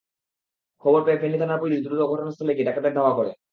[0.83, 3.31] খবর পেয়ে ফেনী থানার পুলিশ দ্রুত ঘটনাস্থলে গিয়ে ডাকাতদের ধাওয়া করে।